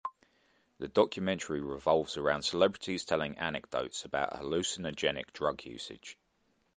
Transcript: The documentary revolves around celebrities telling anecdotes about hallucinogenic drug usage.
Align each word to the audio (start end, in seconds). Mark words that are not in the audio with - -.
The 0.79 0.87
documentary 0.87 1.61
revolves 1.61 2.17
around 2.17 2.41
celebrities 2.41 3.05
telling 3.05 3.37
anecdotes 3.37 4.03
about 4.03 4.31
hallucinogenic 4.33 5.31
drug 5.31 5.63
usage. 5.63 6.17